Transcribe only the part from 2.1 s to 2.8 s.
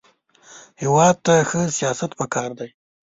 پکار دی